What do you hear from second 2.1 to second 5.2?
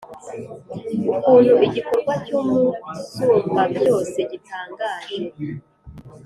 cy’Umusumbabyose gitangaje!